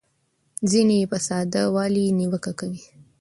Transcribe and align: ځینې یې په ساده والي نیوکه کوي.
ځینې 0.69 0.95
یې 1.01 1.05
په 1.11 1.17
ساده 1.27 1.61
والي 1.75 2.05
نیوکه 2.19 2.51
کوي. 2.59 2.81